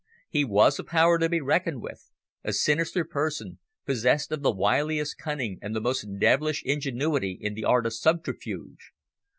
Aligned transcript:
He 0.29 0.43
was 0.43 0.79
a 0.79 0.83
power 0.83 1.19
to 1.19 1.29
be 1.29 1.41
reckoned 1.41 1.79
with 1.83 2.09
a 2.43 2.53
sinister 2.53 3.05
person, 3.05 3.59
possessed 3.85 4.31
of 4.31 4.41
the 4.41 4.49
wiliest 4.49 5.19
cunning 5.19 5.59
and 5.61 5.75
the 5.75 5.79
most 5.79 6.17
devilish 6.17 6.63
ingenuity 6.65 7.37
in 7.39 7.53
the 7.53 7.65
art 7.65 7.85
of 7.85 7.93
subterfuge. 7.93 8.93